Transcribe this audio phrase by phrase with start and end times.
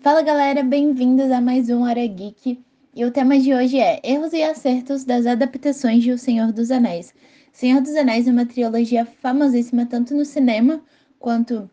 [0.00, 2.62] Fala galera, bem-vindos a mais um Hora Geek.
[2.94, 6.70] E o tema de hoje é Erros e Acertos das Adaptações de O Senhor dos
[6.70, 7.12] Anéis.
[7.52, 10.80] Senhor dos Anéis é uma trilogia famosíssima tanto no cinema
[11.18, 11.68] quanto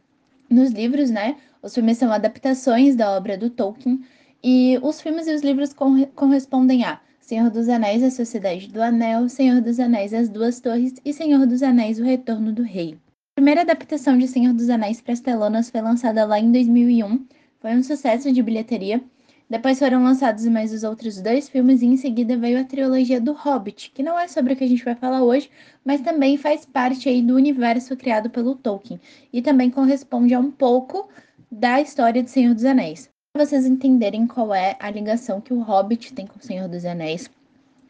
[0.49, 1.37] nos livros, né?
[1.61, 4.01] Os filmes são adaptações da obra do Tolkien
[4.43, 5.71] e os filmes e os livros
[6.15, 10.95] correspondem a Senhor dos Anéis, A Sociedade do Anel, Senhor dos Anéis, As Duas Torres
[11.05, 12.97] e Senhor dos Anéis, O Retorno do Rei.
[13.37, 17.23] A primeira adaptação de Senhor dos Anéis para as telonas foi lançada lá em 2001.
[17.65, 19.03] Foi um sucesso de bilheteria.
[19.49, 23.33] Depois foram lançados mais os outros dois filmes e em seguida veio a trilogia do
[23.33, 25.49] Hobbit, que não é sobre o que a gente vai falar hoje,
[25.83, 29.01] mas também faz parte aí do universo criado pelo Tolkien
[29.33, 31.09] e também corresponde a um pouco
[31.51, 36.13] da história de Senhor dos Anéis vocês entenderem qual é a ligação que o Hobbit
[36.13, 37.31] tem com o Senhor dos Anéis.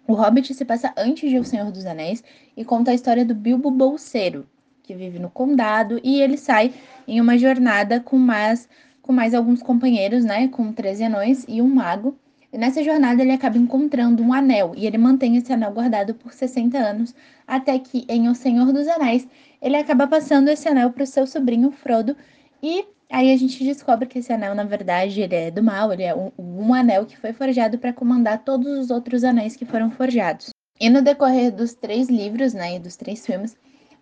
[0.07, 2.23] O Hobbit se passa antes de O Senhor dos Anéis
[2.55, 4.47] e conta a história do Bilbo Bolseiro,
[4.81, 6.73] que vive no condado e ele sai
[7.07, 8.69] em uma jornada com mais,
[9.05, 12.17] com mais alguns companheiros, né, com 13 anões e um mago.
[12.51, 16.33] E nessa jornada ele acaba encontrando um anel e ele mantém esse anel guardado por
[16.33, 17.13] 60 anos,
[17.45, 19.27] até que em O Senhor dos Anéis
[19.61, 22.17] ele acaba passando esse anel para o seu sobrinho Frodo
[22.63, 26.01] e Aí a gente descobre que esse anel, na verdade, ele é do mal, ele
[26.01, 29.91] é um, um anel que foi forjado para comandar todos os outros anéis que foram
[29.91, 30.49] forjados.
[30.79, 33.55] E no decorrer dos três livros, né, e dos três filmes,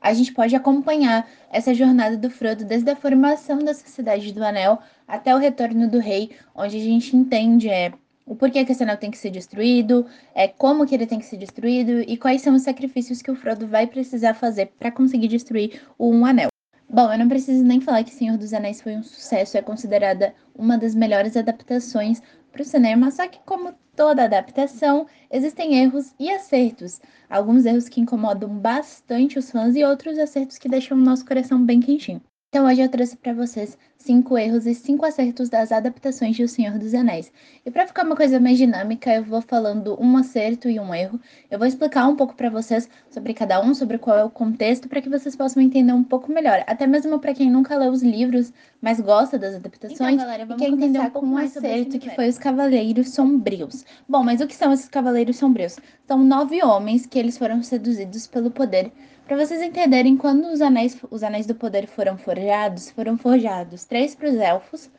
[0.03, 4.79] a gente pode acompanhar essa jornada do Frodo desde a formação da Sociedade do Anel
[5.07, 7.93] até o retorno do rei, onde a gente entende é,
[8.25, 11.25] o porquê que esse anel tem que ser destruído, é, como que ele tem que
[11.25, 15.29] ser destruído e quais são os sacrifícios que o Frodo vai precisar fazer para conseguir
[15.29, 16.49] destruir o Um Anel.
[16.89, 20.33] Bom, eu não preciso nem falar que Senhor dos Anéis foi um sucesso, é considerada
[20.53, 22.21] uma das melhores adaptações
[22.53, 27.01] para o cinema, só que como toda adaptação, existem erros e acertos.
[27.29, 31.65] Alguns erros que incomodam bastante os fãs e outros acertos que deixam o nosso coração
[31.65, 32.21] bem quentinho.
[32.53, 36.47] Então hoje eu trouxe para vocês cinco erros e cinco acertos das adaptações de O
[36.47, 37.31] Senhor dos Anéis.
[37.65, 41.19] E para ficar uma coisa mais dinâmica, eu vou falando um acerto e um erro.
[41.49, 44.87] Eu vou explicar um pouco para vocês sobre cada um, sobre qual é o contexto,
[44.87, 46.63] para que vocês possam entender um pouco melhor.
[46.67, 50.55] Até mesmo para quem nunca leu os livros, mas gosta das adaptações então, galera, e
[50.55, 53.83] quer entender um pouco um mais acerto que foi os Cavaleiros Sombrios.
[54.07, 55.79] Bom, mas o que são esses Cavaleiros Sombrios?
[56.07, 58.91] São nove homens que eles foram seduzidos pelo poder
[59.25, 64.13] para vocês entenderem, quando os anéis, os anéis do poder foram forjados, foram forjados três
[64.15, 64.89] para os elfos,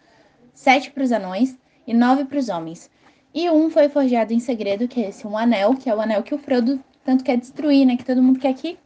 [0.55, 2.91] sete para os anões e nove para os homens.
[3.35, 6.23] E um foi forjado em segredo, que é esse um anel, que é o anel
[6.23, 7.97] que o Frodo tanto quer destruir, né?
[7.97, 8.79] Que todo mundo quer que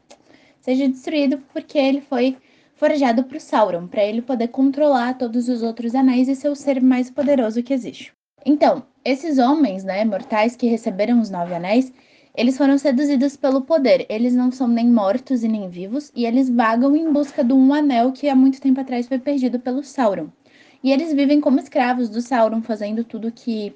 [0.61, 2.37] seja destruído, porque ele foi
[2.75, 6.55] forjado para o Sauron, para ele poder controlar todos os outros anéis e ser o
[6.55, 8.13] ser mais poderoso que existe.
[8.47, 11.93] Então, esses homens, né, mortais que receberam os nove anéis,
[12.39, 14.07] eles foram seduzidos pelo poder.
[14.09, 17.75] Eles não são nem mortos e nem vivos, e eles vagam em busca de um
[17.75, 20.29] anel que há muito tempo atrás foi perdido pelo Sauron.
[20.81, 23.75] E eles vivem como escravos do Sauron, fazendo tudo que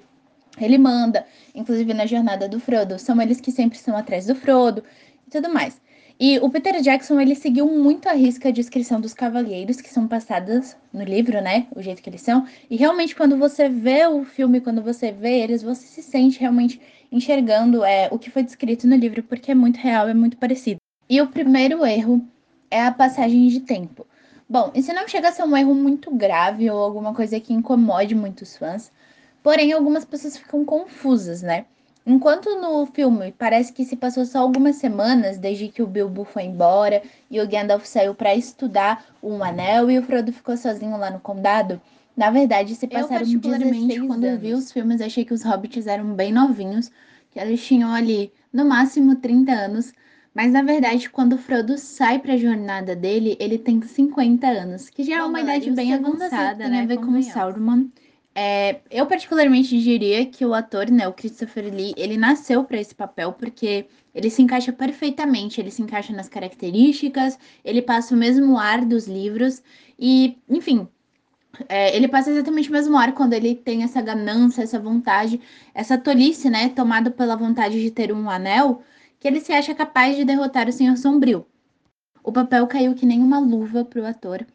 [0.61, 3.01] ele manda, inclusive na jornada do Frodo.
[3.01, 4.84] São eles que sempre estão atrás do Frodo
[5.27, 5.83] e tudo mais.
[6.21, 10.06] E o Peter Jackson, ele seguiu muito a risca a descrição dos cavaleiros que são
[10.06, 11.67] passadas no livro, né?
[11.75, 12.47] O jeito que eles são.
[12.71, 16.81] E realmente, quando você vê o filme, quando você vê eles, você se sente realmente
[17.12, 20.81] enxergando é, o que foi descrito no livro, porque é muito real, é muito parecido.
[21.09, 22.27] E o primeiro erro
[22.71, 24.06] é a passagem de tempo.
[24.49, 28.15] Bom, isso não chega a ser um erro muito grave ou alguma coisa que incomode
[28.15, 28.91] muitos fãs,
[29.43, 31.67] porém algumas pessoas ficam confusas, né?
[32.05, 36.45] Enquanto no filme parece que se passou só algumas semanas desde que o Bilbo foi
[36.45, 41.11] embora e o Gandalf saiu para estudar um anel e o Frodo ficou sozinho lá
[41.11, 41.81] no condado,
[42.17, 44.37] na verdade, se passaram eu, particularmente, quando anos.
[44.37, 46.91] eu vi os filmes, achei que os hobbits eram bem novinhos,
[47.31, 49.93] que eles tinham ali no máximo 30 anos.
[50.34, 54.89] Mas na verdade, quando o Frodo sai para a jornada dele, ele tem 50 anos,
[54.89, 56.71] que já é Bom, é uma idade bem avançada, né?
[56.71, 57.89] Tem a ver com o Sauron.
[58.34, 62.95] É, eu particularmente diria que o ator, né, o Christopher Lee, ele nasceu para esse
[62.95, 68.59] papel porque ele se encaixa perfeitamente, ele se encaixa nas características, ele passa o mesmo
[68.59, 69.62] ar dos livros
[69.99, 70.89] e, enfim,
[71.69, 75.41] é, ele passa exatamente o mesmo ar quando ele tem essa ganância, essa vontade,
[75.75, 76.71] essa tolice, né?
[76.71, 78.83] Tomado pela vontade de ter um anel,
[79.21, 81.47] que ele se acha capaz de derrotar o Senhor Sombrio.
[82.25, 84.47] O papel caiu que nem uma luva pro ator.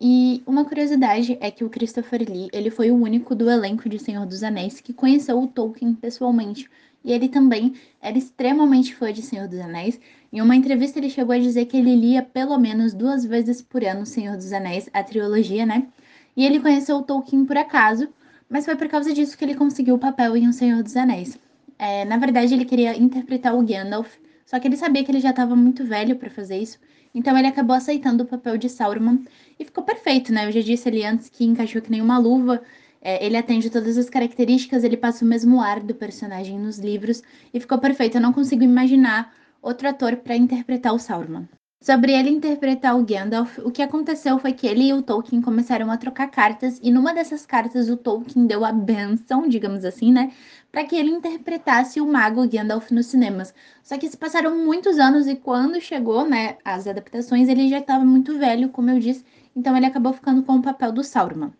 [0.00, 3.98] E uma curiosidade é que o Christopher Lee, ele foi o único do elenco de
[3.98, 6.70] Senhor dos Anéis que conheceu o Tolkien pessoalmente.
[7.04, 10.00] E ele também era extremamente fã de Senhor dos Anéis.
[10.32, 13.82] Em uma entrevista ele chegou a dizer que ele lia pelo menos duas vezes por
[13.84, 15.88] ano Senhor dos Anéis, a trilogia, né?
[16.38, 18.08] E ele conheceu o Tolkien por acaso,
[18.48, 21.36] mas foi por causa disso que ele conseguiu o papel em O Senhor dos Anéis.
[21.76, 24.14] É, na verdade, ele queria interpretar o Gandalf,
[24.46, 26.78] só que ele sabia que ele já estava muito velho para fazer isso,
[27.12, 29.18] então ele acabou aceitando o papel de Sauron
[29.58, 30.46] e ficou perfeito, né?
[30.46, 32.62] Eu já disse ali antes que encaixou que nem uma luva.
[33.02, 37.20] É, ele atende todas as características, ele passa o mesmo ar do personagem nos livros
[37.52, 38.16] e ficou perfeito.
[38.16, 41.46] Eu não consigo imaginar outro ator para interpretar o Sauron.
[41.80, 45.92] Sobre ele interpretar o Gandalf, o que aconteceu foi que ele e o Tolkien começaram
[45.92, 50.32] a trocar cartas, e numa dessas cartas o Tolkien deu a benção, digamos assim, né,
[50.72, 53.54] para que ele interpretasse o mago Gandalf nos cinemas.
[53.80, 58.04] Só que se passaram muitos anos e quando chegou, né, as adaptações, ele já estava
[58.04, 61.52] muito velho, como eu disse, então ele acabou ficando com o papel do Sauron.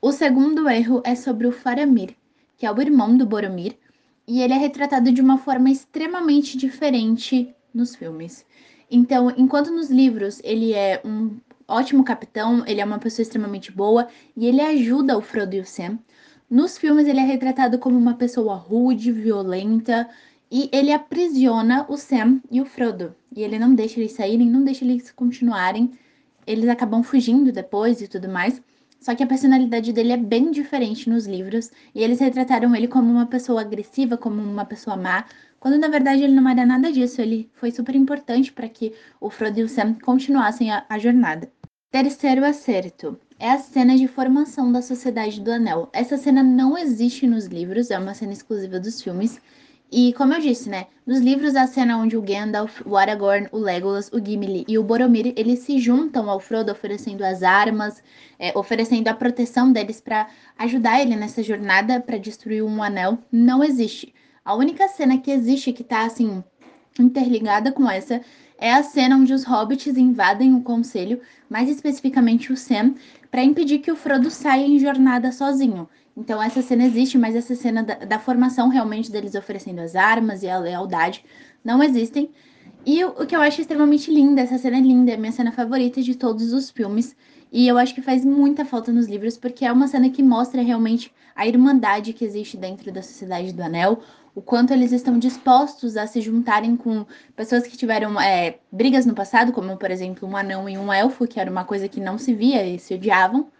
[0.00, 2.14] O segundo erro é sobre o Faramir,
[2.58, 3.78] que é o irmão do Boromir,
[4.26, 8.44] e ele é retratado de uma forma extremamente diferente nos filmes.
[8.90, 11.36] Então, enquanto nos livros ele é um
[11.66, 15.66] ótimo capitão, ele é uma pessoa extremamente boa e ele ajuda o Frodo e o
[15.66, 15.98] Sam,
[16.50, 20.08] nos filmes ele é retratado como uma pessoa rude, violenta
[20.50, 23.14] e ele aprisiona o Sam e o Frodo.
[23.36, 25.92] E ele não deixa eles saírem, não deixa eles continuarem.
[26.46, 28.62] Eles acabam fugindo depois e tudo mais.
[28.98, 33.10] Só que a personalidade dele é bem diferente nos livros, e eles retrataram ele como
[33.10, 35.24] uma pessoa agressiva, como uma pessoa má,
[35.60, 39.30] quando na verdade ele não era nada disso, ele foi super importante para que o
[39.30, 41.50] Frodo e o Sam continuassem a, a jornada.
[41.90, 45.88] Terceiro acerto é a cena de formação da Sociedade do Anel.
[45.92, 49.40] Essa cena não existe nos livros, é uma cena exclusiva dos filmes,
[49.90, 53.56] e como eu disse, né, nos livros a cena onde o Gandalf, o Aragorn, o
[53.56, 58.02] Legolas, o Gimli e o Boromir, eles se juntam ao Frodo oferecendo as armas,
[58.38, 60.28] é, oferecendo a proteção deles para
[60.58, 64.14] ajudar ele nessa jornada para destruir um anel, não existe.
[64.48, 66.42] A única cena que existe que tá assim
[66.98, 68.22] interligada com essa
[68.58, 72.94] é a cena onde os hobbits invadem o conselho, mais especificamente o Sam,
[73.30, 75.86] para impedir que o Frodo saia em jornada sozinho.
[76.16, 80.42] Então essa cena existe, mas essa cena da, da, formação realmente deles oferecendo as armas
[80.42, 81.22] e a lealdade
[81.62, 82.30] não existem.
[82.86, 85.52] E o, o que eu acho extremamente linda, essa cena é linda, é minha cena
[85.52, 87.14] favorita de todos os filmes.
[87.52, 90.62] E eu acho que faz muita falta nos livros, porque é uma cena que mostra
[90.62, 94.00] realmente a irmandade que existe dentro da Sociedade do Anel,
[94.38, 97.04] o quanto eles estão dispostos a se juntarem com
[97.34, 101.26] pessoas que tiveram é, brigas no passado, como por exemplo um anão e um elfo,
[101.26, 103.50] que era uma coisa que não se via e se odiavam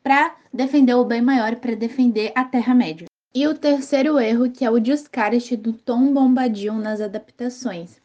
[0.00, 3.06] para defender o bem maior, para defender a Terra-média.
[3.34, 8.00] E o terceiro erro, que é o descarte do Tom Bombadil nas adaptações.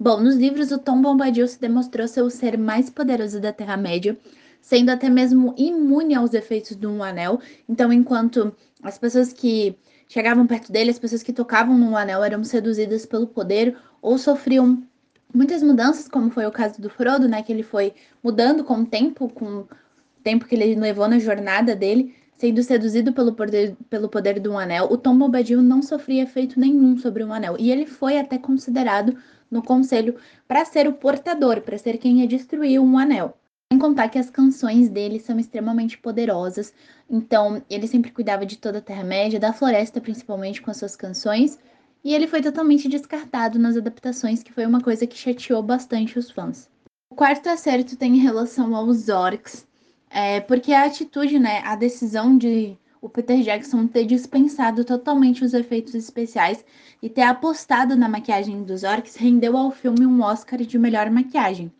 [0.00, 4.18] Bom, nos livros, o Tom Bombadil se demonstrou ser o ser mais poderoso da Terra-média,
[4.60, 7.40] sendo até mesmo imune aos efeitos do Um Anel.
[7.68, 8.52] Então, enquanto
[8.82, 9.76] as pessoas que
[10.08, 14.82] chegavam perto dele, as pessoas que tocavam no Anel eram seduzidas pelo poder ou sofriam
[15.32, 17.42] muitas mudanças, como foi o caso do Frodo, né?
[17.42, 19.66] Que ele foi mudando com o tempo, com
[20.22, 24.88] tempo que ele levou na jornada dele, sendo seduzido pelo poder, pelo poder do anel,
[24.90, 27.56] o Tom Bombadil não sofria efeito nenhum sobre um anel.
[27.58, 29.16] E ele foi até considerado
[29.50, 30.16] no conselho
[30.46, 33.36] para ser o portador, para ser quem ia destruir um anel.
[33.70, 36.72] Sem contar que as canções dele são extremamente poderosas.
[37.08, 41.58] Então, ele sempre cuidava de toda a Terra-média, da floresta principalmente com as suas canções.
[42.02, 46.30] E ele foi totalmente descartado nas adaptações, que foi uma coisa que chateou bastante os
[46.30, 46.70] fãs.
[47.10, 49.66] O quarto acerto tem em relação aos orcs,
[50.08, 55.52] é, porque a atitude, né, a decisão de o Peter Jackson ter dispensado totalmente os
[55.54, 56.64] efeitos especiais
[57.02, 61.70] e ter apostado na maquiagem dos orcs rendeu ao filme um Oscar de melhor maquiagem.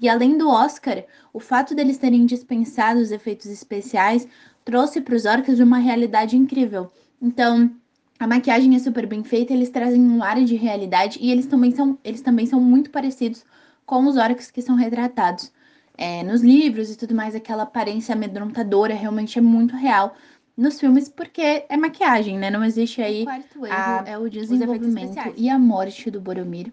[0.00, 4.28] E além do Oscar, o fato deles terem dispensado os efeitos especiais
[4.64, 6.90] trouxe para os orcs uma realidade incrível.
[7.20, 7.70] Então,
[8.18, 11.74] a maquiagem é super bem feita, eles trazem um ar de realidade e eles também
[11.74, 13.44] são, eles também são muito parecidos
[13.84, 15.52] com os orcs que são retratados
[15.96, 20.14] é, nos livros e tudo mais, aquela aparência amedrontadora realmente é muito real
[20.56, 22.50] nos filmes, porque é maquiagem, né?
[22.50, 23.22] Não existe aí.
[23.22, 26.72] O quarto erro a, é o desenvolvimento e a morte do Boromir.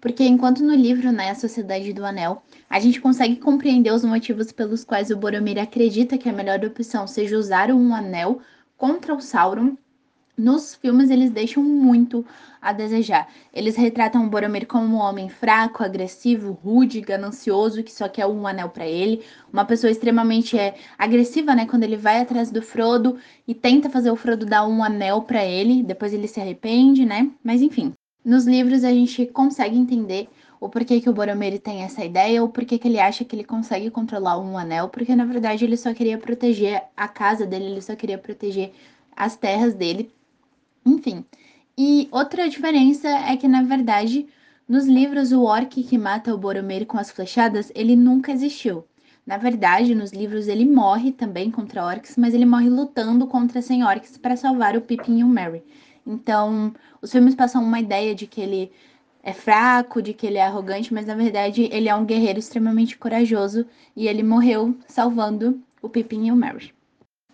[0.00, 4.52] Porque enquanto no livro, né, A Sociedade do Anel, a gente consegue compreender os motivos
[4.52, 8.40] pelos quais o Boromir acredita que a melhor opção seja usar um anel
[8.76, 9.76] contra o Sauron,
[10.36, 12.24] nos filmes eles deixam muito
[12.60, 13.26] a desejar.
[13.54, 18.46] Eles retratam o Boromir como um homem fraco, agressivo, rude, ganancioso, que só quer um
[18.46, 23.16] anel para ele, uma pessoa extremamente é, agressiva, né, quando ele vai atrás do Frodo
[23.48, 27.30] e tenta fazer o Frodo dar um anel para ele, depois ele se arrepende, né?
[27.42, 27.94] Mas enfim,
[28.26, 30.28] nos livros a gente consegue entender
[30.60, 33.44] o porquê que o Boromir tem essa ideia, ou porquê que ele acha que ele
[33.44, 37.82] consegue controlar um anel, porque na verdade ele só queria proteger a casa dele, ele
[37.82, 38.72] só queria proteger
[39.16, 40.12] as terras dele
[40.86, 41.24] enfim.
[41.76, 44.26] E outra diferença é que, na verdade,
[44.68, 48.84] nos livros, o orc que mata o Boromir com as flechadas, ele nunca existiu.
[49.26, 53.82] Na verdade, nos livros ele morre também contra orcs, mas ele morre lutando contra 100
[53.82, 55.64] orcs para salvar o Pippin e o Merry.
[56.06, 56.72] Então,
[57.02, 58.72] os filmes passam uma ideia de que ele
[59.22, 62.96] é fraco, de que ele é arrogante, mas na verdade ele é um guerreiro extremamente
[62.96, 66.72] corajoso e ele morreu salvando o Pippin e o Merry.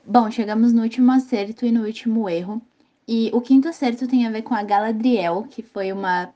[0.05, 2.63] Bom, chegamos no último acerto e no último erro.
[3.07, 6.33] E o quinto acerto tem a ver com a Galadriel, que foi uma,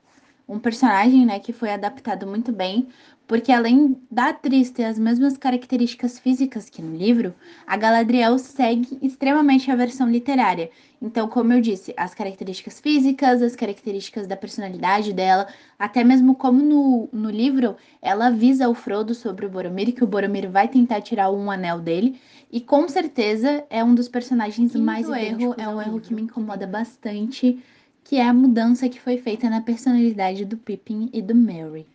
[0.47, 2.87] um personagem né, que foi adaptado muito bem,
[3.27, 7.35] porque além da atriz ter as mesmas características físicas que no livro,
[7.67, 10.69] a Galadriel segue extremamente a versão literária.
[11.01, 16.63] Então, como eu disse, as características físicas, as características da personalidade dela, até mesmo como
[16.63, 21.01] no, no livro, ela avisa o Frodo sobre o Boromir, que o Boromir vai tentar
[21.01, 25.67] tirar um anel dele, e com certeza é um dos personagens Quinto mais erro, é
[25.67, 27.61] um erro que me incomoda bastante,
[28.07, 31.85] que é a mudança que foi feita na personalidade do Pippin e do Merry.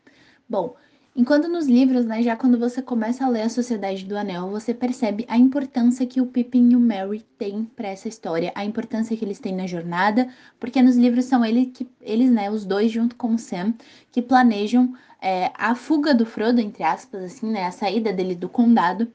[0.46, 0.76] Bom,
[1.14, 4.72] Enquanto nos livros, né, já quando você começa a ler a Sociedade do Anel, você
[4.72, 9.14] percebe a importância que o Pippin e o Merry têm para essa história, a importância
[9.14, 12.90] que eles têm na jornada, porque nos livros são eles, que, eles né, os dois
[12.90, 13.74] junto com o Sam,
[14.10, 18.48] que planejam é, a fuga do Frodo, entre aspas, assim, né, a saída dele do
[18.48, 19.06] condado.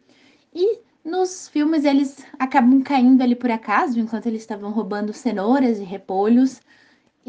[0.53, 5.83] E nos filmes eles acabam caindo ali por acaso, enquanto eles estavam roubando cenouras e
[5.83, 6.61] repolhos.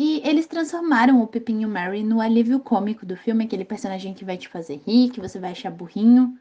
[0.01, 4.37] E eles transformaram o Pepinho Mary no alívio cômico do filme, aquele personagem que vai
[4.37, 6.39] te fazer rir, que você vai achar burrinho.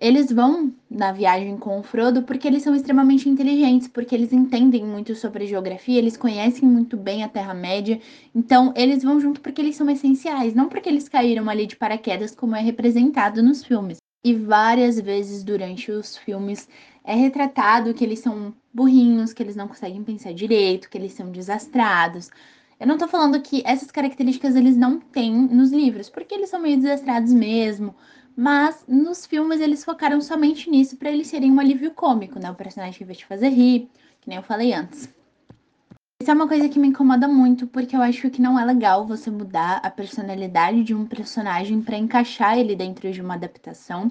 [0.00, 4.84] Eles vão na viagem com o Frodo porque eles são extremamente inteligentes, porque eles entendem
[4.84, 8.00] muito sobre geografia, eles conhecem muito bem a Terra-média.
[8.32, 12.36] Então, eles vão junto porque eles são essenciais, não porque eles caíram ali de paraquedas,
[12.36, 13.96] como é representado nos filmes.
[14.24, 16.68] E várias vezes durante os filmes
[17.02, 21.32] é retratado que eles são burrinhos, que eles não conseguem pensar direito, que eles são
[21.32, 22.30] desastrados.
[22.78, 26.60] Eu não tô falando que essas características eles não têm nos livros, porque eles são
[26.60, 27.94] meio desastrados mesmo.
[28.36, 32.50] Mas nos filmes eles focaram somente nisso para eles serem um alívio cômico, né?
[32.50, 33.88] O personagem que vai te fazer rir,
[34.20, 35.08] que nem eu falei antes.
[36.20, 39.06] Isso é uma coisa que me incomoda muito, porque eu acho que não é legal
[39.06, 44.10] você mudar a personalidade de um personagem para encaixar ele dentro de uma adaptação.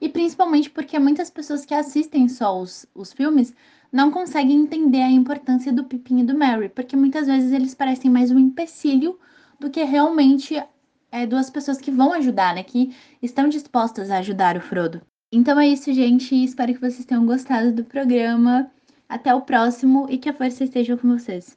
[0.00, 3.54] E principalmente porque muitas pessoas que assistem só os, os filmes
[3.92, 8.10] não conseguem entender a importância do Pippin e do Mary, porque muitas vezes eles parecem
[8.10, 9.18] mais um empecilho
[9.58, 10.62] do que realmente
[11.10, 12.62] é, duas pessoas que vão ajudar, né?
[12.62, 15.00] Que estão dispostas a ajudar o Frodo.
[15.32, 16.34] Então é isso, gente.
[16.34, 18.70] Espero que vocês tenham gostado do programa.
[19.08, 21.56] Até o próximo e que a força esteja com vocês.